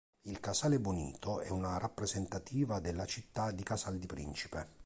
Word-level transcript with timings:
Il 0.23 0.39
Casale 0.39 0.79
Bonito 0.79 1.41
è 1.41 1.49
una 1.51 1.77
rappresentativa 1.77 2.79
della 2.79 3.05
città 3.05 3.51
di 3.51 3.61
Casal 3.61 3.99
di 3.99 4.07
Principe. 4.07 4.67